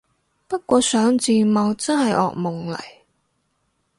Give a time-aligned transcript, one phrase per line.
[0.47, 2.81] 不過上字幕真係惡夢嚟